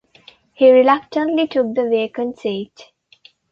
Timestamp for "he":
0.53-0.71